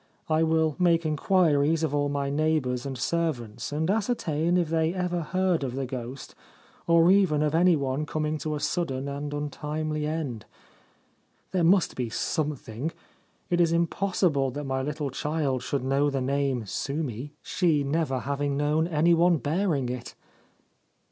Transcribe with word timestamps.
I 0.31 0.41
will 0.41 0.75
make 0.79 1.05
inquiries 1.05 1.83
of 1.83 1.93
all 1.93 2.09
my 2.09 2.31
neighbours 2.31 2.87
and 2.87 2.97
servants, 2.97 3.71
and 3.71 3.87
ascertain 3.87 4.57
if 4.57 4.69
they 4.69 4.95
ever 4.95 5.21
heard 5.21 5.63
of 5.63 5.75
the 5.75 5.85
ghost, 5.85 6.33
or 6.87 7.11
even 7.11 7.43
of 7.43 7.53
any 7.53 7.75
one 7.75 8.07
coming 8.07 8.39
to 8.39 8.55
a 8.55 8.59
sudden 8.59 9.07
and 9.07 9.31
untimely 9.31 10.07
end. 10.07 10.45
There 11.51 11.63
must 11.63 11.95
be 11.95 12.09
something: 12.09 12.91
it 13.51 13.61
is 13.61 13.71
impossible 13.71 14.49
that 14.49 14.63
my 14.63 14.81
little 14.81 15.11
child 15.11 15.61
should 15.61 15.83
know 15.83 16.09
the 16.09 16.19
name" 16.19 16.65
Sumi," 16.65 17.35
she 17.43 17.83
never 17.83 18.21
having 18.21 18.57
known 18.57 18.87
any 18.87 19.13
one 19.13 19.37
bearing 19.37 19.87
it.' 19.87 20.15